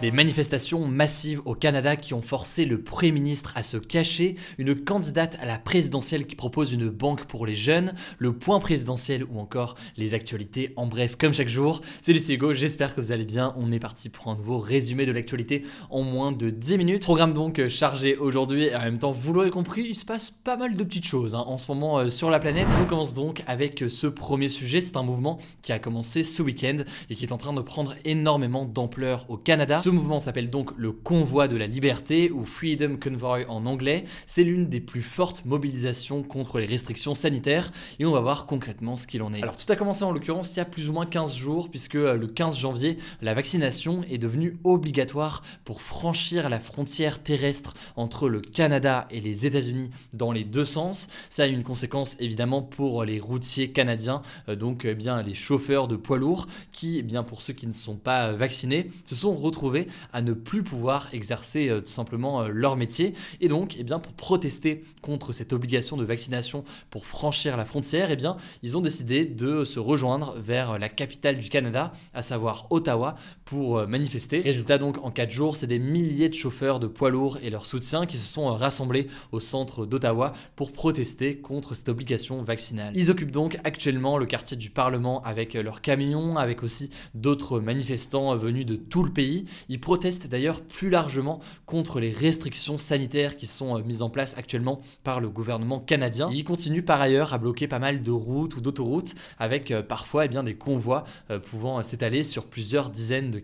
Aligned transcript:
Des 0.00 0.12
manifestations 0.12 0.86
massives 0.86 1.42
au 1.44 1.54
Canada 1.54 1.94
qui 1.94 2.14
ont 2.14 2.22
forcé 2.22 2.64
le 2.64 2.80
Premier 2.80 3.12
ministre 3.12 3.52
à 3.54 3.62
se 3.62 3.76
cacher, 3.76 4.36
une 4.56 4.74
candidate 4.74 5.36
à 5.42 5.44
la 5.44 5.58
présidentielle 5.58 6.26
qui 6.26 6.36
propose 6.36 6.72
une 6.72 6.88
banque 6.88 7.26
pour 7.26 7.44
les 7.44 7.54
jeunes, 7.54 7.92
le 8.16 8.32
point 8.32 8.60
présidentiel 8.60 9.24
ou 9.24 9.38
encore 9.38 9.74
les 9.98 10.14
actualités 10.14 10.72
en 10.76 10.86
bref 10.86 11.16
comme 11.16 11.34
chaque 11.34 11.50
jour. 11.50 11.82
C'est 12.00 12.14
Lucie 12.14 12.32
Hugo, 12.32 12.54
j'espère 12.54 12.94
que 12.94 13.00
vous 13.02 13.12
allez 13.12 13.26
bien. 13.26 13.52
On 13.56 13.70
est 13.72 13.78
parti 13.78 14.08
pour 14.08 14.28
un 14.28 14.36
nouveau 14.36 14.56
résumé 14.56 15.04
de 15.04 15.12
l'actualité 15.12 15.64
en 15.90 16.02
moins 16.02 16.32
de 16.32 16.48
10 16.48 16.78
minutes. 16.78 17.02
Programme 17.02 17.34
donc 17.34 17.66
chargé 17.68 18.16
aujourd'hui 18.16 18.68
et 18.68 18.74
en 18.74 18.80
même 18.80 18.98
temps, 18.98 19.12
vous 19.12 19.34
l'aurez 19.34 19.50
compris, 19.50 19.82
il 19.86 19.94
se 19.94 20.06
passe 20.06 20.30
pas 20.30 20.56
mal 20.56 20.76
de 20.76 20.82
petites 20.82 21.06
choses 21.06 21.34
hein, 21.34 21.44
en 21.46 21.58
ce 21.58 21.70
moment 21.70 21.98
euh, 21.98 22.08
sur 22.08 22.30
la 22.30 22.38
planète. 22.38 22.68
On 22.80 22.86
commence 22.86 23.12
donc 23.12 23.42
avec 23.46 23.84
ce 23.88 24.06
premier 24.06 24.48
sujet, 24.48 24.80
c'est 24.80 24.96
un 24.96 25.02
mouvement 25.02 25.36
qui 25.60 25.72
a 25.72 25.78
commencé 25.78 26.22
ce 26.22 26.42
week-end 26.42 26.78
et 27.10 27.14
qui 27.14 27.26
est 27.26 27.32
en 27.32 27.38
train 27.38 27.52
de 27.52 27.60
prendre 27.60 27.96
énormément 28.06 28.64
d'ampleur 28.64 29.26
au 29.28 29.36
Canada. 29.36 29.76
Mouvement 29.92 30.18
s'appelle 30.18 30.50
donc 30.50 30.70
le 30.76 30.92
Convoi 30.92 31.48
de 31.48 31.56
la 31.56 31.66
Liberté 31.66 32.30
ou 32.30 32.44
Freedom 32.44 32.96
Convoy 32.96 33.44
en 33.48 33.66
anglais. 33.66 34.04
C'est 34.26 34.44
l'une 34.44 34.68
des 34.68 34.80
plus 34.80 35.02
fortes 35.02 35.44
mobilisations 35.44 36.22
contre 36.22 36.58
les 36.58 36.66
restrictions 36.66 37.14
sanitaires 37.14 37.72
et 37.98 38.04
on 38.04 38.12
va 38.12 38.20
voir 38.20 38.46
concrètement 38.46 38.96
ce 38.96 39.06
qu'il 39.06 39.22
en 39.22 39.32
est. 39.32 39.42
Alors 39.42 39.56
tout 39.56 39.70
a 39.72 39.76
commencé 39.76 40.04
en 40.04 40.12
l'occurrence 40.12 40.54
il 40.54 40.58
y 40.58 40.60
a 40.60 40.64
plus 40.64 40.88
ou 40.88 40.92
moins 40.92 41.06
15 41.06 41.36
jours 41.36 41.70
puisque 41.70 41.96
euh, 41.96 42.16
le 42.16 42.26
15 42.26 42.58
janvier, 42.58 42.98
la 43.22 43.34
vaccination 43.34 44.02
est 44.10 44.18
devenue 44.18 44.58
obligatoire 44.64 45.42
pour 45.64 45.82
franchir 45.82 46.48
la 46.48 46.60
frontière 46.60 47.22
terrestre 47.22 47.74
entre 47.96 48.28
le 48.28 48.40
Canada 48.40 49.06
et 49.10 49.20
les 49.20 49.46
États-Unis 49.46 49.90
dans 50.12 50.32
les 50.32 50.44
deux 50.44 50.64
sens. 50.64 51.08
Ça 51.28 51.44
a 51.44 51.46
une 51.46 51.62
conséquence 51.62 52.16
évidemment 52.20 52.62
pour 52.62 53.04
les 53.04 53.20
routiers 53.20 53.72
canadiens, 53.72 54.22
euh, 54.48 54.56
donc 54.56 54.84
eh 54.84 54.94
bien 54.94 55.22
les 55.22 55.34
chauffeurs 55.34 55.88
de 55.88 55.96
poids 55.96 56.18
lourds 56.18 56.46
qui, 56.72 56.98
eh 56.98 57.02
bien 57.02 57.22
pour 57.22 57.42
ceux 57.42 57.52
qui 57.52 57.66
ne 57.66 57.72
sont 57.72 57.96
pas 57.96 58.32
vaccinés, 58.32 58.90
se 59.04 59.14
sont 59.14 59.34
retrouvés 59.34 59.79
à 60.12 60.22
ne 60.22 60.32
plus 60.32 60.62
pouvoir 60.62 61.08
exercer 61.12 61.68
euh, 61.68 61.80
tout 61.80 61.88
simplement 61.88 62.42
euh, 62.42 62.48
leur 62.48 62.76
métier. 62.76 63.14
Et 63.40 63.48
donc, 63.48 63.76
eh 63.78 63.84
pour 63.84 64.12
protester 64.12 64.84
contre 65.02 65.32
cette 65.32 65.52
obligation 65.52 65.96
de 65.96 66.04
vaccination 66.04 66.64
pour 66.90 67.06
franchir 67.06 67.56
la 67.56 67.64
frontière, 67.64 68.10
eh 68.10 68.18
ils 68.62 68.76
ont 68.76 68.80
décidé 68.80 69.24
de 69.24 69.64
se 69.64 69.78
rejoindre 69.78 70.38
vers 70.38 70.78
la 70.78 70.88
capitale 70.88 71.38
du 71.38 71.48
Canada, 71.48 71.92
à 72.14 72.22
savoir 72.22 72.66
Ottawa, 72.70 73.16
pour 73.50 73.78
euh, 73.78 73.86
manifester. 73.88 74.42
Résultat 74.42 74.78
donc, 74.78 75.04
en 75.04 75.10
4 75.10 75.28
jours, 75.28 75.56
c'est 75.56 75.66
des 75.66 75.80
milliers 75.80 76.28
de 76.28 76.34
chauffeurs 76.34 76.78
de 76.78 76.86
poids 76.86 77.10
lourds 77.10 77.38
et 77.42 77.50
leurs 77.50 77.66
soutiens 77.66 78.06
qui 78.06 78.16
se 78.16 78.32
sont 78.32 78.46
rassemblés 78.54 79.08
au 79.32 79.40
centre 79.40 79.86
d'Ottawa 79.86 80.34
pour 80.54 80.70
protester 80.70 81.36
contre 81.38 81.74
cette 81.74 81.88
obligation 81.88 82.44
vaccinale. 82.44 82.92
Ils 82.94 83.10
occupent 83.10 83.32
donc 83.32 83.58
actuellement 83.64 84.18
le 84.18 84.26
quartier 84.26 84.56
du 84.56 84.70
Parlement 84.70 85.20
avec 85.24 85.54
leurs 85.54 85.80
camions, 85.80 86.36
avec 86.36 86.62
aussi 86.62 86.90
d'autres 87.14 87.58
manifestants 87.58 88.36
venus 88.36 88.64
de 88.66 88.76
tout 88.76 89.02
le 89.02 89.12
pays. 89.12 89.46
Ils 89.68 89.80
protestent 89.80 90.28
d'ailleurs 90.28 90.60
plus 90.60 90.88
largement 90.88 91.40
contre 91.66 91.98
les 91.98 92.12
restrictions 92.12 92.78
sanitaires 92.78 93.36
qui 93.36 93.48
sont 93.48 93.76
euh, 93.76 93.82
mises 93.82 94.02
en 94.02 94.10
place 94.10 94.38
actuellement 94.38 94.80
par 95.02 95.18
le 95.18 95.28
gouvernement 95.28 95.80
canadien. 95.80 96.30
Ils 96.32 96.44
continuent 96.44 96.84
par 96.84 97.00
ailleurs 97.00 97.34
à 97.34 97.38
bloquer 97.38 97.66
pas 97.66 97.80
mal 97.80 98.02
de 98.02 98.12
routes 98.12 98.54
ou 98.54 98.60
d'autoroutes 98.60 99.16
avec 99.40 99.72
euh, 99.72 99.82
parfois 99.82 100.26
eh 100.26 100.28
bien, 100.28 100.44
des 100.44 100.54
convois 100.54 101.02
euh, 101.32 101.40
pouvant 101.40 101.82
s'étaler 101.82 102.22
sur 102.22 102.44
plusieurs 102.44 102.90
dizaines 102.90 103.32
de 103.32 103.39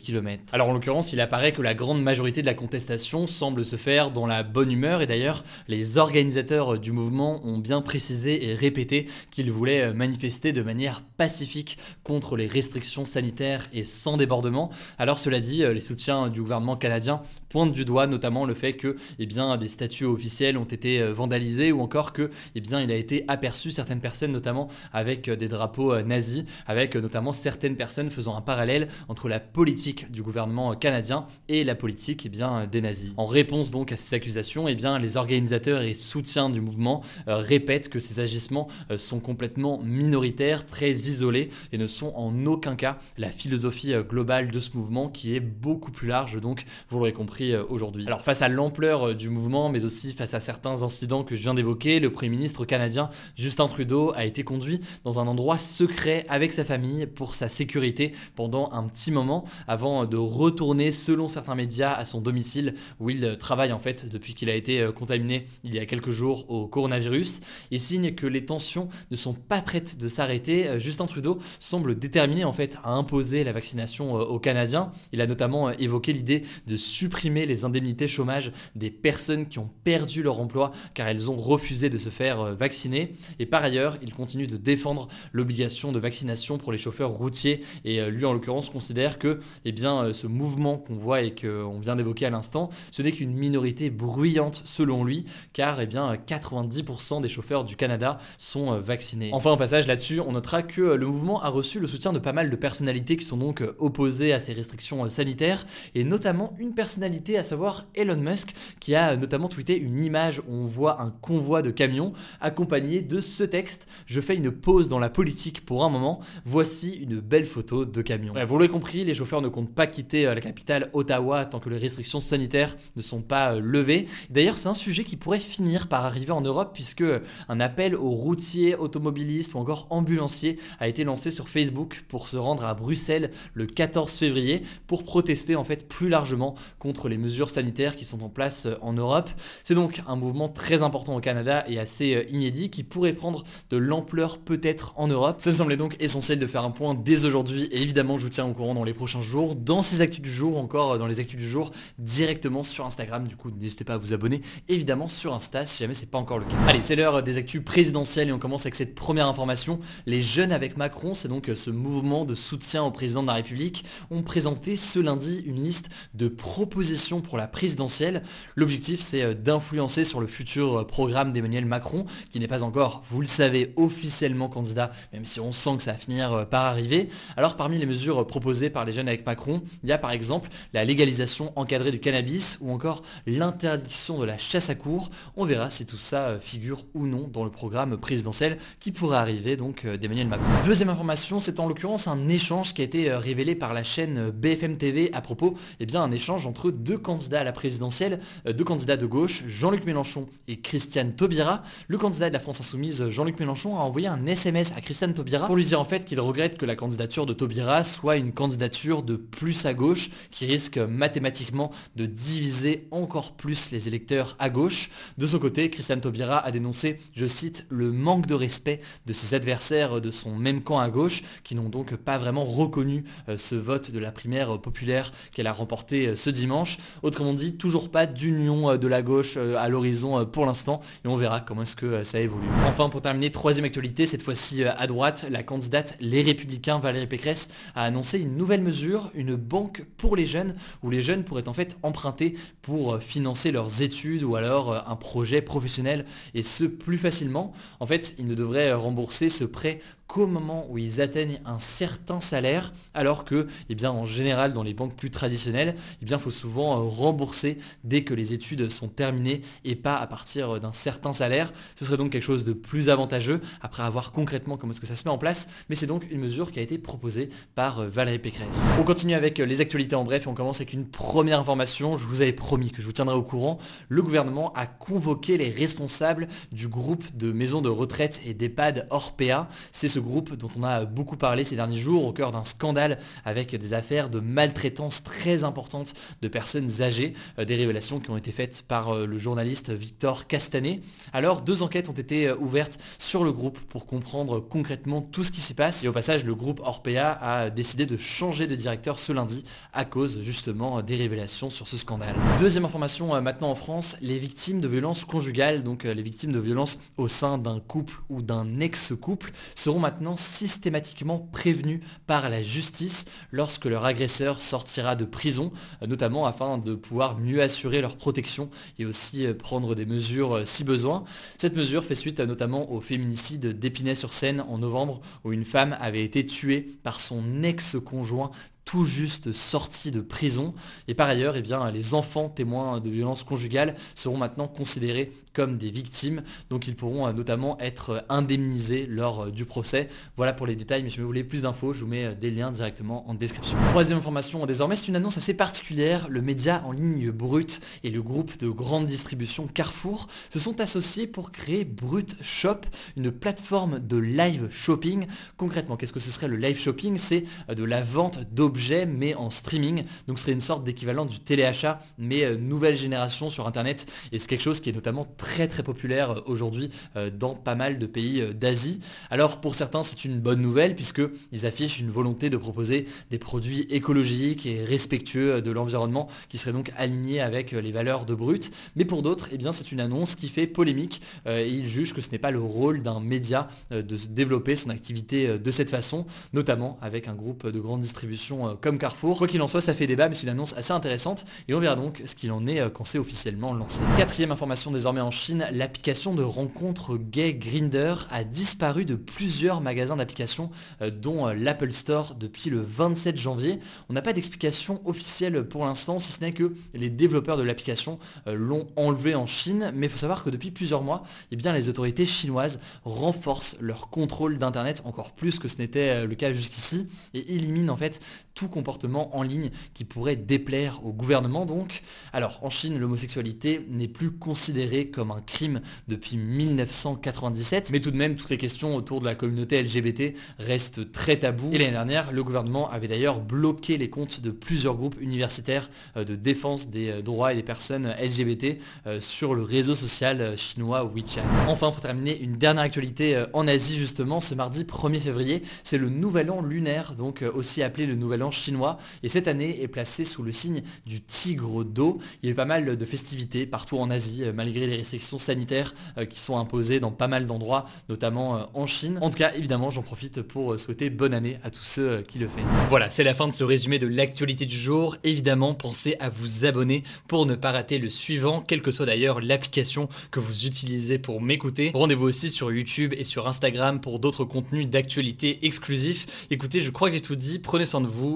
Alors 0.52 0.68
en 0.68 0.72
l'occurrence, 0.72 1.12
il 1.12 1.20
apparaît 1.20 1.52
que 1.52 1.62
la 1.62 1.74
grande 1.74 2.02
majorité 2.02 2.40
de 2.40 2.46
la 2.46 2.54
contestation 2.54 3.26
semble 3.26 3.64
se 3.64 3.76
faire 3.76 4.10
dans 4.10 4.26
la 4.26 4.42
bonne 4.42 4.70
humeur 4.70 5.02
et 5.02 5.06
d'ailleurs 5.06 5.44
les 5.68 5.98
organisateurs 5.98 6.78
du 6.78 6.92
mouvement 6.92 7.44
ont 7.44 7.58
bien 7.58 7.80
précisé 7.80 8.48
et 8.48 8.54
répété 8.54 9.06
qu'ils 9.30 9.50
voulaient 9.50 9.92
manifester 9.92 10.52
de 10.52 10.62
manière 10.62 11.02
pacifique 11.16 11.78
contre 12.02 12.36
les 12.36 12.46
restrictions 12.46 13.06
sanitaires 13.06 13.68
et 13.72 13.84
sans 13.84 14.16
débordement. 14.16 14.70
Alors 14.98 15.18
cela 15.18 15.40
dit, 15.40 15.58
les 15.58 15.80
soutiens 15.80 16.28
du 16.28 16.42
gouvernement 16.42 16.76
canadien 16.76 17.22
pointe 17.48 17.72
du 17.72 17.84
doigt 17.84 18.06
notamment 18.06 18.44
le 18.44 18.54
fait 18.54 18.74
que 18.74 18.96
eh 19.18 19.26
bien, 19.26 19.56
des 19.56 19.68
statues 19.68 20.04
officielles 20.04 20.58
ont 20.58 20.64
été 20.64 21.02
vandalisées 21.02 21.72
ou 21.72 21.80
encore 21.80 22.12
que 22.12 22.30
eh 22.54 22.60
bien, 22.60 22.80
il 22.80 22.92
a 22.92 22.96
été 22.96 23.24
aperçu 23.28 23.70
certaines 23.70 24.00
personnes 24.00 24.32
notamment 24.32 24.68
avec 24.92 25.30
des 25.30 25.48
drapeaux 25.48 26.00
nazis, 26.02 26.44
avec 26.66 26.96
notamment 26.96 27.32
certaines 27.32 27.76
personnes 27.76 28.10
faisant 28.10 28.36
un 28.36 28.40
parallèle 28.40 28.88
entre 29.08 29.28
la 29.28 29.40
politique 29.40 29.85
du 29.94 30.22
gouvernement 30.22 30.74
canadien 30.74 31.26
et 31.48 31.64
la 31.64 31.74
politique 31.74 32.24
eh 32.26 32.28
bien, 32.28 32.66
des 32.66 32.80
nazis. 32.80 33.12
En 33.16 33.26
réponse 33.26 33.70
donc 33.70 33.92
à 33.92 33.96
ces 33.96 34.14
accusations, 34.16 34.68
eh 34.68 34.74
bien, 34.74 34.98
les 34.98 35.16
organisateurs 35.16 35.82
et 35.82 35.94
soutiens 35.94 36.50
du 36.50 36.60
mouvement 36.60 37.02
répètent 37.26 37.88
que 37.88 37.98
ces 37.98 38.20
agissements 38.20 38.68
sont 38.96 39.20
complètement 39.20 39.80
minoritaires, 39.82 40.66
très 40.66 40.90
isolés 40.90 41.50
et 41.72 41.78
ne 41.78 41.86
sont 41.86 42.12
en 42.14 42.46
aucun 42.46 42.76
cas 42.76 42.98
la 43.18 43.30
philosophie 43.30 43.94
globale 44.08 44.50
de 44.50 44.58
ce 44.58 44.76
mouvement 44.76 45.08
qui 45.08 45.34
est 45.34 45.40
beaucoup 45.40 45.90
plus 45.90 46.08
large, 46.08 46.40
donc 46.40 46.64
vous 46.88 46.98
l'aurez 46.98 47.12
compris 47.12 47.52
euh, 47.52 47.64
aujourd'hui. 47.68 48.06
Alors 48.06 48.22
face 48.22 48.42
à 48.42 48.48
l'ampleur 48.48 49.08
euh, 49.08 49.14
du 49.14 49.28
mouvement, 49.28 49.68
mais 49.68 49.84
aussi 49.84 50.12
face 50.12 50.34
à 50.34 50.40
certains 50.40 50.82
incidents 50.82 51.24
que 51.24 51.36
je 51.36 51.42
viens 51.42 51.54
d'évoquer, 51.54 52.00
le 52.00 52.10
Premier 52.10 52.30
ministre 52.30 52.64
canadien 52.64 53.10
Justin 53.36 53.66
Trudeau 53.66 54.12
a 54.14 54.24
été 54.24 54.44
conduit 54.44 54.80
dans 55.04 55.20
un 55.20 55.26
endroit 55.26 55.58
secret 55.58 56.26
avec 56.28 56.52
sa 56.52 56.64
famille 56.64 57.06
pour 57.06 57.34
sa 57.34 57.48
sécurité 57.48 58.12
pendant 58.34 58.70
un 58.72 58.84
petit 58.88 59.10
moment 59.10 59.44
avant 59.68 59.75
de 59.76 60.16
retourner 60.16 60.90
selon 60.90 61.28
certains 61.28 61.54
médias 61.54 61.92
à 61.92 62.04
son 62.04 62.20
domicile 62.20 62.74
où 62.98 63.10
il 63.10 63.36
travaille 63.38 63.72
en 63.72 63.78
fait 63.78 64.08
depuis 64.08 64.34
qu'il 64.34 64.50
a 64.50 64.54
été 64.54 64.80
euh, 64.80 64.92
contaminé 64.92 65.46
il 65.64 65.74
y 65.74 65.78
a 65.78 65.86
quelques 65.86 66.10
jours 66.10 66.50
au 66.50 66.66
coronavirus. 66.66 67.40
Et 67.70 67.78
signe 67.78 68.14
que 68.14 68.26
les 68.26 68.46
tensions 68.46 68.88
ne 69.10 69.16
sont 69.16 69.34
pas 69.34 69.60
prêtes 69.60 69.98
de 69.98 70.08
s'arrêter, 70.08 70.78
Justin 70.78 71.06
Trudeau 71.06 71.38
semble 71.58 71.98
déterminé 71.98 72.44
en 72.44 72.52
fait 72.52 72.78
à 72.84 72.90
imposer 72.90 73.44
la 73.44 73.52
vaccination 73.52 74.14
aux 74.14 74.38
Canadiens. 74.38 74.90
Il 75.12 75.20
a 75.20 75.26
notamment 75.26 75.70
évoqué 75.70 76.12
l'idée 76.12 76.42
de 76.66 76.76
supprimer 76.76 77.46
les 77.46 77.64
indemnités 77.64 78.06
chômage 78.06 78.52
des 78.74 78.90
personnes 78.90 79.46
qui 79.46 79.58
ont 79.58 79.70
perdu 79.84 80.22
leur 80.22 80.40
emploi 80.40 80.72
car 80.94 81.08
elles 81.08 81.30
ont 81.30 81.36
refusé 81.36 81.90
de 81.90 81.98
se 81.98 82.08
faire 82.08 82.40
euh, 82.40 82.54
vacciner. 82.54 83.12
Et 83.38 83.46
par 83.46 83.62
ailleurs, 83.62 83.98
il 84.02 84.12
continue 84.14 84.46
de 84.46 84.56
défendre 84.56 85.08
l'obligation 85.32 85.92
de 85.92 85.98
vaccination 85.98 86.58
pour 86.58 86.72
les 86.72 86.78
chauffeurs 86.78 87.10
routiers. 87.10 87.60
Et 87.84 88.00
euh, 88.00 88.10
lui, 88.10 88.24
en 88.24 88.32
l'occurrence, 88.32 88.70
considère 88.70 89.18
que 89.18 89.38
eh 89.64 89.72
bien, 89.72 90.04
euh, 90.04 90.12
ce 90.12 90.26
mouvement 90.26 90.76
qu'on 90.76 90.94
voit 90.94 91.22
et 91.22 91.34
qu'on 91.34 91.78
vient 91.80 91.96
d'évoquer 91.96 92.26
à 92.26 92.30
l'instant, 92.30 92.70
ce 92.90 93.02
n'est 93.02 93.12
qu'une 93.12 93.34
minorité 93.34 93.90
bruyante 93.90 94.62
selon 94.64 95.04
lui, 95.04 95.24
car 95.52 95.80
eh 95.80 95.86
bien, 95.86 96.14
90% 96.14 97.20
des 97.20 97.28
chauffeurs 97.28 97.64
du 97.64 97.76
Canada 97.76 98.18
sont 98.38 98.78
vaccinés. 98.80 99.30
Enfin, 99.32 99.52
au 99.52 99.56
passage 99.56 99.86
là-dessus, 99.86 100.20
on 100.20 100.32
notera 100.32 100.62
que 100.62 100.80
le 100.80 101.06
mouvement 101.06 101.42
a 101.42 101.48
reçu 101.48 101.80
le 101.80 101.86
soutien 101.86 102.12
de 102.12 102.18
pas 102.18 102.32
mal 102.32 102.50
de 102.50 102.56
personnalités 102.56 103.16
qui 103.16 103.24
sont 103.24 103.36
donc 103.36 103.62
opposées 103.78 104.32
à 104.32 104.38
ces 104.38 104.52
restrictions 104.52 105.08
sanitaires 105.08 105.64
et 105.94 106.04
notamment 106.04 106.54
une 106.58 106.74
personnalité, 106.74 107.38
à 107.38 107.42
savoir 107.42 107.86
Elon 107.94 108.16
Musk, 108.16 108.54
qui 108.80 108.94
a 108.94 109.16
notamment 109.16 109.48
tweeté 109.48 109.78
une 109.78 110.02
image 110.02 110.40
où 110.40 110.52
on 110.52 110.66
voit 110.66 111.00
un 111.00 111.10
convoi 111.10 111.62
de 111.62 111.70
camions 111.70 112.12
accompagné 112.40 113.02
de 113.02 113.20
ce 113.20 113.44
texte 113.44 113.86
Je 114.06 114.20
fais 114.20 114.36
une 114.36 114.50
pause 114.50 114.88
dans 114.88 114.98
la 114.98 115.10
politique 115.10 115.64
pour 115.64 115.84
un 115.84 115.88
moment, 115.88 116.20
voici 116.44 116.94
une 116.94 117.20
belle 117.20 117.44
photo 117.44 117.84
de 117.84 118.02
camion. 118.02 118.34
vous 118.46 118.58
l'avez 118.58 118.68
compris, 118.68 119.04
les 119.04 119.14
chauffeurs 119.14 119.42
ne 119.42 119.45
comptent 119.48 119.74
pas 119.74 119.86
quitter 119.86 120.26
euh, 120.26 120.34
la 120.34 120.40
capitale 120.40 120.90
Ottawa 120.92 121.46
tant 121.46 121.60
que 121.60 121.68
les 121.68 121.78
restrictions 121.78 122.20
sanitaires 122.20 122.76
ne 122.96 123.02
sont 123.02 123.22
pas 123.22 123.54
euh, 123.54 123.60
levées. 123.60 124.06
D'ailleurs, 124.30 124.58
c'est 124.58 124.68
un 124.68 124.74
sujet 124.74 125.04
qui 125.04 125.16
pourrait 125.16 125.40
finir 125.40 125.88
par 125.88 126.04
arriver 126.04 126.32
en 126.32 126.40
Europe 126.40 126.70
puisque 126.74 127.04
un 127.48 127.60
appel 127.60 127.94
aux 127.94 128.10
routiers, 128.10 128.76
automobilistes 128.76 129.54
ou 129.54 129.58
encore 129.58 129.86
ambulanciers 129.90 130.58
a 130.80 130.88
été 130.88 131.04
lancé 131.04 131.30
sur 131.30 131.48
Facebook 131.48 132.04
pour 132.08 132.28
se 132.28 132.36
rendre 132.36 132.64
à 132.64 132.74
Bruxelles 132.74 133.30
le 133.54 133.66
14 133.66 134.16
février 134.16 134.62
pour 134.86 135.04
protester 135.04 135.56
en 135.56 135.64
fait 135.64 135.88
plus 135.88 136.08
largement 136.08 136.54
contre 136.78 137.08
les 137.08 137.18
mesures 137.18 137.50
sanitaires 137.50 137.96
qui 137.96 138.04
sont 138.04 138.22
en 138.22 138.28
place 138.28 138.68
en 138.80 138.92
Europe. 138.92 139.30
C'est 139.62 139.74
donc 139.74 140.02
un 140.06 140.16
mouvement 140.16 140.48
très 140.48 140.82
important 140.82 141.16
au 141.16 141.20
Canada 141.20 141.64
et 141.68 141.78
assez 141.78 142.26
inédit 142.30 142.70
qui 142.70 142.82
pourrait 142.82 143.12
prendre 143.12 143.44
de 143.70 143.76
l'ampleur 143.76 144.38
peut-être 144.38 144.94
en 144.96 145.08
Europe. 145.08 145.36
Ça 145.40 145.50
me 145.50 145.54
semblait 145.54 145.76
donc 145.76 145.96
essentiel 146.00 146.38
de 146.38 146.46
faire 146.46 146.64
un 146.64 146.70
point 146.70 146.94
dès 146.94 147.24
aujourd'hui 147.24 147.64
et 147.70 147.82
évidemment 147.82 148.18
je 148.18 148.24
vous 148.24 148.30
tiens 148.30 148.46
au 148.46 148.52
courant 148.52 148.74
dans 148.74 148.84
les 148.84 148.94
prochains 148.94 149.20
jours, 149.20 149.35
dans 149.36 149.82
ces 149.82 150.00
actus 150.00 150.22
du 150.22 150.32
jour, 150.32 150.58
encore 150.58 150.98
dans 150.98 151.06
les 151.06 151.20
actus 151.20 151.38
du 151.38 151.48
jour, 151.48 151.70
directement 151.98 152.64
sur 152.64 152.86
Instagram. 152.86 153.28
Du 153.28 153.36
coup 153.36 153.50
n'hésitez 153.50 153.84
pas 153.84 153.94
à 153.94 153.98
vous 153.98 154.14
abonner 154.14 154.40
évidemment 154.68 155.08
sur 155.08 155.34
Insta 155.34 155.66
si 155.66 155.82
jamais 155.82 155.92
c'est 155.92 156.10
pas 156.10 156.18
encore 156.18 156.38
le 156.38 156.46
cas. 156.46 156.56
Allez 156.66 156.80
c'est 156.80 156.96
l'heure 156.96 157.22
des 157.22 157.36
actus 157.36 157.62
présidentielles 157.62 158.28
et 158.28 158.32
on 158.32 158.38
commence 158.38 158.62
avec 158.62 158.74
cette 158.74 158.94
première 158.94 159.28
information. 159.28 159.78
Les 160.06 160.22
jeunes 160.22 160.52
avec 160.52 160.78
Macron, 160.78 161.14
c'est 161.14 161.28
donc 161.28 161.50
ce 161.54 161.70
mouvement 161.70 162.24
de 162.24 162.34
soutien 162.34 162.82
au 162.82 162.90
président 162.90 163.22
de 163.22 163.26
la 163.26 163.34
République, 163.34 163.84
ont 164.10 164.22
présenté 164.22 164.74
ce 164.74 164.98
lundi 164.98 165.42
une 165.44 165.62
liste 165.62 165.90
de 166.14 166.28
propositions 166.28 167.20
pour 167.20 167.36
la 167.36 167.46
présidentielle. 167.46 168.22
L'objectif 168.54 169.00
c'est 169.00 169.34
d'influencer 169.34 170.04
sur 170.04 170.20
le 170.20 170.26
futur 170.26 170.86
programme 170.86 171.32
d'Emmanuel 171.32 171.66
Macron, 171.66 172.06
qui 172.30 172.40
n'est 172.40 172.48
pas 172.48 172.62
encore, 172.62 173.02
vous 173.10 173.20
le 173.20 173.26
savez, 173.26 173.74
officiellement 173.76 174.48
candidat, 174.48 174.92
même 175.12 175.26
si 175.26 175.40
on 175.40 175.52
sent 175.52 175.76
que 175.76 175.82
ça 175.82 175.92
va 175.92 175.98
finir 175.98 176.48
par 176.48 176.64
arriver. 176.64 177.10
Alors 177.36 177.56
parmi 177.56 177.76
les 177.76 177.86
mesures 177.86 178.26
proposées 178.26 178.70
par 178.70 178.86
les 178.86 178.92
jeunes 178.92 179.08
avec 179.08 179.25
Macron, 179.26 179.62
il 179.82 179.88
y 179.88 179.92
a 179.92 179.98
par 179.98 180.12
exemple 180.12 180.48
la 180.72 180.84
légalisation 180.84 181.52
encadrée 181.56 181.90
du 181.90 182.00
cannabis 182.00 182.58
ou 182.60 182.70
encore 182.70 183.02
l'interdiction 183.26 184.18
de 184.18 184.24
la 184.24 184.38
chasse 184.38 184.70
à 184.70 184.74
cours. 184.74 185.10
On 185.36 185.44
verra 185.44 185.70
si 185.70 185.86
tout 185.86 185.96
ça 185.96 186.38
figure 186.40 186.84
ou 186.94 187.06
non 187.06 187.28
dans 187.28 187.44
le 187.44 187.50
programme 187.50 187.96
présidentiel 187.96 188.58
qui 188.80 188.92
pourrait 188.92 189.18
arriver 189.18 189.56
donc 189.56 189.84
euh, 189.84 189.96
d'Emmanuel 189.96 190.28
Macron. 190.28 190.46
Deuxième 190.64 190.88
information, 190.88 191.40
c'est 191.40 191.60
en 191.60 191.68
l'occurrence 191.68 192.08
un 192.08 192.28
échange 192.28 192.74
qui 192.74 192.82
a 192.82 192.84
été 192.84 193.10
euh, 193.10 193.18
révélé 193.18 193.54
par 193.54 193.74
la 193.74 193.82
chaîne 193.82 194.18
euh, 194.18 194.30
BFM 194.30 194.76
TV 194.76 195.10
à 195.12 195.20
propos, 195.20 195.54
eh 195.80 195.86
bien 195.86 196.02
un 196.02 196.12
échange 196.12 196.46
entre 196.46 196.70
deux 196.70 196.98
candidats 196.98 197.40
à 197.40 197.44
la 197.44 197.52
présidentielle, 197.52 198.20
deux 198.46 198.64
candidats 198.64 198.96
de 198.96 199.06
gauche, 199.06 199.44
Jean-Luc 199.46 199.84
Mélenchon 199.84 200.26
et 200.48 200.60
Christiane 200.60 201.14
Taubira. 201.14 201.62
Le 201.88 201.98
candidat 201.98 202.28
de 202.28 202.34
la 202.34 202.40
France 202.40 202.60
Insoumise, 202.60 203.08
Jean-Luc 203.08 203.38
Mélenchon, 203.40 203.76
a 203.76 203.80
envoyé 203.80 204.08
un 204.08 204.24
SMS 204.26 204.72
à 204.76 204.80
Christiane 204.80 205.14
Taubira 205.14 205.46
pour 205.46 205.56
lui 205.56 205.64
dire 205.64 205.80
en 205.80 205.84
fait 205.84 206.04
qu'il 206.04 206.20
regrette 206.20 206.56
que 206.56 206.66
la 206.66 206.76
candidature 206.76 207.26
de 207.26 207.32
Taubira 207.32 207.84
soit 207.84 208.16
une 208.16 208.32
candidature 208.32 209.02
de 209.02 209.15
plus 209.16 209.66
à 209.66 209.74
gauche 209.74 210.10
qui 210.30 210.46
risque 210.46 210.78
mathématiquement 210.78 211.70
de 211.96 212.06
diviser 212.06 212.88
encore 212.90 213.36
plus 213.36 213.70
les 213.70 213.88
électeurs 213.88 214.36
à 214.38 214.50
gauche. 214.50 214.90
De 215.18 215.26
son 215.26 215.38
côté, 215.38 215.70
Christiane 215.70 216.00
Taubira 216.00 216.38
a 216.38 216.50
dénoncé, 216.50 216.98
je 217.12 217.26
cite, 217.26 217.66
le 217.68 217.92
manque 217.92 218.26
de 218.26 218.34
respect 218.34 218.80
de 219.06 219.12
ses 219.12 219.34
adversaires 219.34 220.00
de 220.00 220.10
son 220.10 220.36
même 220.36 220.62
camp 220.62 220.78
à 220.78 220.88
gauche 220.88 221.22
qui 221.44 221.54
n'ont 221.54 221.68
donc 221.68 221.96
pas 221.96 222.18
vraiment 222.18 222.44
reconnu 222.44 223.04
euh, 223.28 223.38
ce 223.38 223.54
vote 223.54 223.90
de 223.90 223.98
la 223.98 224.12
primaire 224.12 224.60
populaire 224.60 225.12
qu'elle 225.32 225.46
a 225.46 225.52
remporté 225.52 226.08
euh, 226.08 226.16
ce 226.16 226.30
dimanche. 226.30 226.78
Autrement 227.02 227.32
dit, 227.32 227.56
toujours 227.56 227.90
pas 227.90 228.06
d'union 228.06 228.70
euh, 228.70 228.76
de 228.76 228.88
la 228.88 229.02
gauche 229.02 229.36
à 229.36 229.68
l'horizon 229.68 230.24
pour 230.26 230.46
l'instant 230.46 230.80
et 231.04 231.08
on 231.08 231.16
verra 231.16 231.40
comment 231.40 231.62
est-ce 231.62 231.76
que 231.76 232.04
ça 232.04 232.20
évolue. 232.20 232.46
Enfin, 232.66 232.88
pour 232.88 233.02
terminer, 233.02 233.30
troisième 233.30 233.64
actualité, 233.64 234.06
cette 234.06 234.22
fois-ci 234.22 234.64
à 234.64 234.86
droite, 234.86 235.26
la 235.30 235.42
candidate 235.42 235.96
Les 236.00 236.22
Républicains 236.22 236.78
Valérie 236.78 237.06
Pécresse 237.06 237.48
a 237.74 237.84
annoncé 237.84 238.20
une 238.20 238.36
nouvelle 238.36 238.62
mesure, 238.62 239.05
une 239.14 239.36
banque 239.36 239.84
pour 239.96 240.16
les 240.16 240.26
jeunes 240.26 240.54
où 240.82 240.90
les 240.90 241.02
jeunes 241.02 241.24
pourraient 241.24 241.48
en 241.48 241.54
fait 241.54 241.76
emprunter 241.82 242.34
pour 242.62 243.00
financer 243.02 243.52
leurs 243.52 243.82
études 243.82 244.22
ou 244.22 244.36
alors 244.36 244.88
un 244.88 244.96
projet 244.96 245.42
professionnel 245.42 246.04
et 246.34 246.42
ce 246.42 246.64
plus 246.64 246.98
facilement. 246.98 247.52
En 247.80 247.86
fait, 247.86 248.14
ils 248.18 248.26
ne 248.26 248.34
devraient 248.34 248.72
rembourser 248.72 249.28
ce 249.28 249.44
prêt 249.44 249.80
qu'au 250.06 250.26
moment 250.26 250.66
où 250.70 250.78
ils 250.78 251.00
atteignent 251.00 251.40
un 251.44 251.58
certain 251.58 252.20
salaire, 252.20 252.72
alors 252.94 253.24
que, 253.24 253.46
eh 253.68 253.74
bien, 253.74 253.90
en 253.90 254.06
général, 254.06 254.52
dans 254.52 254.62
les 254.62 254.74
banques 254.74 254.94
plus 254.94 255.10
traditionnelles, 255.10 255.74
eh 256.02 256.18
faut 256.18 256.30
souvent 256.30 256.78
euh, 256.78 256.84
rembourser 256.84 257.58
dès 257.84 258.02
que 258.02 258.14
les 258.14 258.32
études 258.32 258.70
sont 258.70 258.88
terminées 258.88 259.42
et 259.64 259.74
pas 259.74 259.96
à 259.96 260.06
partir 260.06 260.60
d'un 260.60 260.72
certain 260.72 261.12
salaire. 261.12 261.52
Ce 261.78 261.84
serait 261.84 261.96
donc 261.96 262.10
quelque 262.10 262.22
chose 262.22 262.44
de 262.44 262.52
plus 262.52 262.88
avantageux, 262.88 263.40
après 263.60 263.82
avoir 263.82 264.12
concrètement 264.12 264.56
comment 264.56 264.72
est-ce 264.72 264.80
que 264.80 264.86
ça 264.86 264.96
se 264.96 265.04
met 265.04 265.10
en 265.10 265.18
place, 265.18 265.48
mais 265.68 265.76
c'est 265.76 265.86
donc 265.86 266.06
une 266.10 266.20
mesure 266.20 266.52
qui 266.52 266.58
a 266.58 266.62
été 266.62 266.78
proposée 266.78 267.28
par 267.54 267.80
euh, 267.80 267.88
Valérie 267.88 268.18
Pécresse. 268.18 268.76
Continue 268.96 269.12
avec 269.12 269.40
euh, 269.40 269.44
les 269.44 269.60
actualités 269.60 269.94
en 269.94 270.04
bref 270.04 270.24
et 270.24 270.26
on 270.26 270.32
commence 270.32 270.56
avec 270.56 270.72
une 270.72 270.86
première 270.86 271.38
information. 271.38 271.98
Je 271.98 272.06
vous 272.06 272.22
avais 272.22 272.32
promis 272.32 272.70
que 272.70 272.80
je 272.80 272.86
vous 272.86 272.92
tiendrai 272.92 273.14
au 273.14 273.22
courant. 273.22 273.58
Le 273.90 274.00
gouvernement 274.00 274.54
a 274.54 274.64
convoqué 274.64 275.36
les 275.36 275.50
responsables 275.50 276.28
du 276.50 276.66
groupe 276.66 277.04
de 277.14 277.30
maisons 277.30 277.60
de 277.60 277.68
retraite 277.68 278.22
et 278.24 278.32
d'EHPAD 278.32 278.86
Orpea. 278.88 279.48
C'est 279.70 279.88
ce 279.88 279.98
groupe 279.98 280.34
dont 280.34 280.48
on 280.56 280.62
a 280.62 280.86
beaucoup 280.86 281.18
parlé 281.18 281.44
ces 281.44 281.56
derniers 281.56 281.76
jours 281.76 282.06
au 282.06 282.14
cœur 282.14 282.30
d'un 282.30 282.44
scandale 282.44 282.98
avec 283.26 283.54
des 283.54 283.74
affaires 283.74 284.08
de 284.08 284.18
maltraitance 284.18 285.02
très 285.02 285.44
importantes 285.44 285.92
de 286.22 286.28
personnes 286.28 286.80
âgées, 286.80 287.12
euh, 287.38 287.44
des 287.44 287.56
révélations 287.56 288.00
qui 288.00 288.08
ont 288.08 288.16
été 288.16 288.32
faites 288.32 288.62
par 288.66 288.94
euh, 288.94 289.04
le 289.04 289.18
journaliste 289.18 289.72
Victor 289.72 290.26
Castanet. 290.26 290.80
Alors 291.12 291.42
deux 291.42 291.62
enquêtes 291.62 291.90
ont 291.90 291.92
été 291.92 292.32
ouvertes 292.32 292.78
sur 292.96 293.24
le 293.24 293.32
groupe 293.32 293.60
pour 293.60 293.84
comprendre 293.84 294.40
concrètement 294.40 295.02
tout 295.02 295.22
ce 295.22 295.32
qui 295.32 295.42
s'y 295.42 295.52
passe 295.52 295.84
et 295.84 295.88
au 295.88 295.92
passage 295.92 296.24
le 296.24 296.34
groupe 296.34 296.62
Orpea 296.64 297.18
a 297.20 297.50
décidé 297.50 297.84
de 297.84 297.98
changer 297.98 298.46
de 298.46 298.54
directeur 298.54 298.85
ce 298.94 299.12
lundi 299.12 299.44
à 299.72 299.84
cause 299.84 300.20
justement 300.22 300.82
des 300.82 300.96
révélations 300.96 301.50
sur 301.50 301.66
ce 301.66 301.76
scandale. 301.76 302.14
Deuxième 302.38 302.64
information 302.64 303.20
maintenant 303.20 303.50
en 303.50 303.54
France, 303.54 303.96
les 304.00 304.18
victimes 304.18 304.60
de 304.60 304.68
violences 304.68 305.04
conjugales, 305.04 305.62
donc 305.62 305.84
les 305.84 306.02
victimes 306.02 306.32
de 306.32 306.38
violences 306.38 306.78
au 306.96 307.08
sein 307.08 307.38
d'un 307.38 307.60
couple 307.60 307.94
ou 308.08 308.22
d'un 308.22 308.60
ex-couple 308.60 309.32
seront 309.54 309.80
maintenant 309.80 310.16
systématiquement 310.16 311.18
prévenus 311.32 311.80
par 312.06 312.30
la 312.30 312.42
justice 312.42 313.04
lorsque 313.32 313.64
leur 313.64 313.84
agresseur 313.84 314.40
sortira 314.40 314.96
de 314.96 315.04
prison, 315.04 315.52
euh, 315.82 315.86
notamment 315.86 316.26
afin 316.26 316.58
de 316.58 316.74
pouvoir 316.74 317.18
mieux 317.18 317.42
assurer 317.42 317.80
leur 317.80 317.96
protection 317.96 318.50
et 318.78 318.86
aussi 318.86 319.26
euh, 319.26 319.34
prendre 319.34 319.74
des 319.74 319.86
mesures 319.86 320.36
euh, 320.36 320.44
si 320.44 320.64
besoin. 320.64 321.04
Cette 321.38 321.56
mesure 321.56 321.84
fait 321.84 321.94
suite 321.94 322.20
notamment 322.20 322.70
au 322.72 322.80
féminicide 322.80 323.58
d'Épinay-sur-Seine 323.58 324.44
en 324.48 324.58
novembre 324.58 325.00
où 325.24 325.32
une 325.32 325.44
femme 325.44 325.76
avait 325.80 326.04
été 326.04 326.24
tuée 326.26 326.60
par 326.82 327.00
son 327.00 327.42
ex-conjoint 327.42 328.30
tout 328.66 328.84
juste 328.84 329.32
sorti 329.32 329.92
de 329.92 330.00
prison. 330.00 330.52
Et 330.88 330.94
par 330.94 331.08
ailleurs, 331.08 331.36
eh 331.36 331.40
bien, 331.40 331.70
les 331.70 331.94
enfants 331.94 332.28
témoins 332.28 332.80
de 332.80 332.90
violences 332.90 333.22
conjugales 333.22 333.76
seront 333.94 334.18
maintenant 334.18 334.48
considérés 334.48 335.12
comme 335.32 335.56
des 335.56 335.70
victimes. 335.70 336.22
Donc 336.50 336.66
ils 336.66 336.74
pourront 336.74 337.06
euh, 337.06 337.12
notamment 337.12 337.58
être 337.60 337.90
euh, 337.90 338.00
indemnisés 338.08 338.86
lors 338.86 339.20
euh, 339.20 339.30
du 339.30 339.44
procès. 339.44 339.88
Voilà 340.16 340.32
pour 340.32 340.46
les 340.46 340.56
détails, 340.56 340.82
mais 340.82 340.90
si 340.90 340.98
vous 340.98 341.06
voulez 341.06 341.22
plus 341.22 341.42
d'infos, 341.42 341.74
je 341.74 341.80
vous 341.80 341.86
mets 341.86 342.14
des 342.16 342.30
liens 342.30 342.50
directement 342.50 343.08
en 343.08 343.14
description. 343.14 343.56
Troisième 343.70 343.98
information, 343.98 344.44
désormais 344.46 344.76
c'est 344.76 344.88
une 344.88 344.96
annonce 344.96 345.16
assez 345.16 345.34
particulière. 345.34 346.08
Le 346.08 346.20
média 346.20 346.62
en 346.66 346.72
ligne 346.72 347.10
Brut 347.12 347.60
et 347.84 347.90
le 347.90 348.02
groupe 348.02 348.36
de 348.38 348.48
grande 348.48 348.86
distribution 348.86 349.46
Carrefour 349.46 350.08
se 350.30 350.40
sont 350.40 350.60
associés 350.60 351.06
pour 351.06 351.30
créer 351.30 351.64
Brut 351.64 352.16
Shop, 352.20 352.62
une 352.96 353.12
plateforme 353.12 353.78
de 353.78 353.96
live 353.96 354.48
shopping. 354.50 355.06
Concrètement, 355.36 355.76
qu'est-ce 355.76 355.92
que 355.92 356.00
ce 356.00 356.10
serait 356.10 356.28
le 356.28 356.36
live 356.36 356.58
shopping? 356.58 356.96
C'est 356.96 357.24
de 357.54 357.62
la 357.62 357.82
vente 357.82 358.20
d'objets 358.32 358.55
mais 358.88 359.14
en 359.14 359.30
streaming. 359.30 359.84
Donc 360.06 360.18
ce 360.18 360.24
serait 360.24 360.32
une 360.32 360.40
sorte 360.40 360.64
d'équivalent 360.64 361.04
du 361.04 361.20
téléachat, 361.20 361.80
mais 361.98 362.24
euh, 362.24 362.36
nouvelle 362.36 362.76
génération 362.76 363.30
sur 363.30 363.46
Internet. 363.46 363.86
Et 364.12 364.18
c'est 364.18 364.28
quelque 364.28 364.42
chose 364.42 364.60
qui 364.60 364.70
est 364.70 364.72
notamment 364.72 365.06
très 365.16 365.48
très 365.48 365.62
populaire 365.62 366.10
euh, 366.10 366.20
aujourd'hui 366.26 366.70
euh, 366.96 367.10
dans 367.10 367.34
pas 367.34 367.54
mal 367.54 367.78
de 367.78 367.86
pays 367.86 368.22
d'Asie. 368.34 368.80
Alors 369.10 369.40
pour 369.40 369.54
certains 369.54 369.82
c'est 369.82 370.04
une 370.04 370.20
bonne 370.20 370.40
nouvelle 370.40 370.74
puisqu'ils 370.74 371.46
affichent 371.46 371.78
une 371.78 371.90
volonté 371.90 372.30
de 372.30 372.36
proposer 372.36 372.86
des 373.10 373.18
produits 373.18 373.66
écologiques 373.70 374.46
et 374.46 374.64
respectueux 374.64 375.42
de 375.42 375.50
l'environnement 375.50 376.08
qui 376.28 376.38
seraient 376.38 376.52
donc 376.52 376.72
alignés 376.76 377.20
avec 377.20 377.52
les 377.52 377.72
valeurs 377.72 378.06
de 378.06 378.14
Brut. 378.14 378.50
Mais 378.74 378.84
pour 378.84 379.02
d'autres, 379.02 379.28
eh 379.32 379.38
bien 379.38 379.52
c'est 379.52 379.72
une 379.72 379.80
annonce 379.80 380.14
qui 380.14 380.28
fait 380.28 380.46
polémique 380.46 381.00
et 381.26 381.48
ils 381.48 381.68
jugent 381.68 381.92
que 381.92 382.00
ce 382.00 382.10
n'est 382.10 382.18
pas 382.18 382.30
le 382.30 382.40
rôle 382.40 382.82
d'un 382.82 383.00
média 383.00 383.48
de 383.70 383.96
développer 384.10 384.56
son 384.56 384.70
activité 384.70 385.38
de 385.38 385.50
cette 385.50 385.70
façon, 385.70 386.06
notamment 386.32 386.78
avec 386.80 387.08
un 387.08 387.14
groupe 387.14 387.46
de 387.46 387.60
grande 387.60 387.80
distribution 387.80 388.45
euh, 388.46 388.54
comme 388.60 388.78
Carrefour. 388.78 389.18
Quoi 389.18 389.26
qu'il 389.26 389.42
en 389.42 389.48
soit, 389.48 389.60
ça 389.60 389.74
fait 389.74 389.86
débat, 389.86 390.08
mais 390.08 390.14
c'est 390.14 390.24
une 390.24 390.30
annonce 390.30 390.54
assez 390.56 390.72
intéressante 390.72 391.24
et 391.48 391.54
on 391.54 391.60
verra 391.60 391.76
donc 391.76 392.02
ce 392.04 392.14
qu'il 392.14 392.32
en 392.32 392.46
est 392.46 392.60
euh, 392.60 392.68
quand 392.70 392.84
c'est 392.84 392.98
officiellement 392.98 393.54
lancé. 393.54 393.80
Quatrième 393.96 394.32
information 394.32 394.70
désormais 394.70 395.00
en 395.00 395.10
Chine, 395.10 395.46
l'application 395.52 396.14
de 396.14 396.22
rencontre 396.22 396.96
gay 396.96 397.34
Grinder 397.34 397.94
a 398.10 398.24
disparu 398.24 398.84
de 398.84 398.94
plusieurs 398.94 399.60
magasins 399.60 399.96
d'applications, 399.96 400.50
euh, 400.82 400.90
dont 400.90 401.26
l'Apple 401.28 401.72
Store 401.72 402.14
depuis 402.14 402.50
le 402.50 402.60
27 402.60 403.16
janvier. 403.16 403.60
On 403.88 403.92
n'a 403.92 404.02
pas 404.02 404.12
d'explication 404.12 404.80
officielle 404.84 405.44
pour 405.44 405.64
l'instant, 405.64 405.98
si 405.98 406.12
ce 406.12 406.20
n'est 406.20 406.32
que 406.32 406.54
les 406.74 406.90
développeurs 406.90 407.36
de 407.36 407.42
l'application 407.42 407.98
l'ont 408.26 408.66
enlevé 408.76 409.14
en 409.14 409.26
Chine, 409.26 409.72
mais 409.74 409.86
il 409.86 409.88
faut 409.88 409.98
savoir 409.98 410.22
que 410.22 410.30
depuis 410.30 410.50
plusieurs 410.50 410.82
mois, 410.82 411.02
eh 411.30 411.36
bien, 411.36 411.52
les 411.52 411.68
autorités 411.68 412.06
chinoises 412.06 412.60
renforcent 412.84 413.56
leur 413.60 413.90
contrôle 413.90 414.38
d'Internet 414.38 414.82
encore 414.84 415.12
plus 415.12 415.38
que 415.38 415.48
ce 415.48 415.58
n'était 415.58 416.06
le 416.06 416.14
cas 416.14 416.32
jusqu'ici 416.32 416.86
et 417.14 417.34
éliminent 417.34 417.72
en 417.72 417.76
fait 417.76 418.00
tout 418.36 418.48
comportement 418.48 419.16
en 419.16 419.22
ligne 419.22 419.50
qui 419.74 419.84
pourrait 419.84 420.14
déplaire 420.14 420.86
au 420.86 420.92
gouvernement 420.92 421.46
donc. 421.46 421.82
Alors 422.12 422.38
en 422.42 422.50
Chine, 422.50 422.78
l'homosexualité 422.78 423.66
n'est 423.68 423.88
plus 423.88 424.12
considérée 424.12 424.88
comme 424.88 425.10
un 425.10 425.22
crime 425.22 425.62
depuis 425.88 426.16
1997, 426.16 427.70
mais 427.72 427.80
tout 427.80 427.90
de 427.90 427.96
même 427.96 428.14
toutes 428.14 428.30
les 428.30 428.36
questions 428.36 428.76
autour 428.76 429.00
de 429.00 429.06
la 429.06 429.14
communauté 429.14 429.62
LGBT 429.62 430.14
restent 430.38 430.92
très 430.92 431.16
tabous. 431.16 431.50
Et 431.52 431.58
l'année 431.58 431.72
dernière, 431.72 432.12
le 432.12 432.22
gouvernement 432.22 432.70
avait 432.70 432.88
d'ailleurs 432.88 433.20
bloqué 433.20 433.78
les 433.78 433.88
comptes 433.88 434.20
de 434.20 434.30
plusieurs 434.30 434.76
groupes 434.76 435.00
universitaires 435.00 435.70
euh, 435.96 436.04
de 436.04 436.14
défense 436.14 436.68
des 436.68 436.90
euh, 436.90 437.02
droits 437.02 437.32
et 437.32 437.36
des 437.36 437.42
personnes 437.42 437.94
LGBT 438.00 438.58
euh, 438.86 439.00
sur 439.00 439.34
le 439.34 439.42
réseau 439.42 439.74
social 439.74 440.36
chinois 440.36 440.84
WeChat. 440.84 441.22
Enfin, 441.48 441.70
pour 441.70 441.80
terminer, 441.80 442.20
une 442.20 442.36
dernière 442.36 442.64
actualité 442.64 443.24
en 443.32 443.48
Asie 443.48 443.78
justement, 443.78 444.20
ce 444.20 444.34
mardi 444.34 444.64
1er 444.64 445.00
février, 445.00 445.42
c'est 445.62 445.78
le 445.78 445.88
nouvel 445.88 446.30
an 446.30 446.42
lunaire, 446.42 446.94
donc 446.94 447.24
aussi 447.34 447.62
appelé 447.62 447.86
le 447.86 447.94
nouvel 447.94 448.22
an 448.22 448.25
chinois, 448.30 448.78
et 449.02 449.08
cette 449.08 449.28
année 449.28 449.62
est 449.62 449.68
placée 449.68 450.04
sous 450.04 450.22
le 450.22 450.32
signe 450.32 450.62
du 450.86 451.00
tigre 451.00 451.64
d'eau. 451.64 451.98
Il 452.22 452.26
y 452.26 452.28
a 452.28 452.32
eu 452.32 452.34
pas 452.34 452.44
mal 452.44 452.76
de 452.76 452.84
festivités 452.84 453.46
partout 453.46 453.78
en 453.78 453.90
Asie, 453.90 454.24
malgré 454.34 454.66
les 454.66 454.76
restrictions 454.76 455.18
sanitaires 455.18 455.74
qui 456.08 456.18
sont 456.18 456.36
imposées 456.36 456.80
dans 456.80 456.92
pas 456.92 457.08
mal 457.08 457.26
d'endroits, 457.26 457.66
notamment 457.88 458.48
en 458.54 458.66
Chine. 458.66 458.98
En 459.02 459.10
tout 459.10 459.18
cas, 459.18 459.32
évidemment, 459.34 459.70
j'en 459.70 459.82
profite 459.82 460.22
pour 460.22 460.58
souhaiter 460.58 460.90
bonne 460.90 461.14
année 461.14 461.38
à 461.42 461.50
tous 461.50 461.64
ceux 461.64 462.02
qui 462.02 462.18
le 462.18 462.28
font. 462.28 462.40
Voilà, 462.68 462.90
c'est 462.90 463.04
la 463.04 463.14
fin 463.14 463.28
de 463.28 463.32
ce 463.32 463.44
résumé 463.44 463.78
de 463.78 463.86
l'actualité 463.86 464.46
du 464.46 464.58
jour. 464.58 464.96
Évidemment, 465.04 465.54
pensez 465.54 465.96
à 466.00 466.08
vous 466.08 466.44
abonner 466.44 466.82
pour 467.08 467.26
ne 467.26 467.34
pas 467.34 467.52
rater 467.52 467.78
le 467.78 467.90
suivant, 467.90 468.40
quelle 468.40 468.62
que 468.62 468.70
soit 468.70 468.86
d'ailleurs 468.86 469.20
l'application 469.20 469.88
que 470.10 470.20
vous 470.20 470.46
utilisez 470.46 470.98
pour 470.98 471.20
m'écouter. 471.20 471.70
Rendez-vous 471.74 472.06
aussi 472.06 472.30
sur 472.30 472.52
YouTube 472.52 472.94
et 472.96 473.04
sur 473.04 473.26
Instagram 473.28 473.80
pour 473.80 473.98
d'autres 473.98 474.24
contenus 474.24 474.68
d'actualité 474.68 475.46
exclusifs. 475.46 476.26
Écoutez, 476.30 476.60
je 476.60 476.70
crois 476.70 476.88
que 476.88 476.94
j'ai 476.94 477.00
tout 477.00 477.16
dit, 477.16 477.38
prenez 477.38 477.64
soin 477.64 477.80
de 477.80 477.86
vous 477.86 478.15